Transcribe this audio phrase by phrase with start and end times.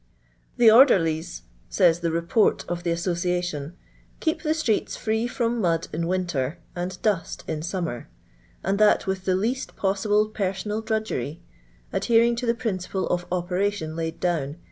[0.31, 3.73] *' The orderlies," says the Report of the Asso ciation,
[4.19, 8.09] "keep the streets free from mud in winter, and dust in summer;
[8.63, 11.43] and that with the least possible personal drudgery:—
[11.93, 14.59] adhering to the principle of operation kid down, viz.